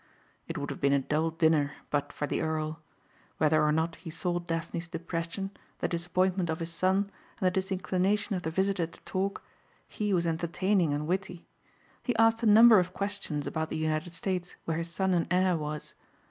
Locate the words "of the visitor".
8.35-8.87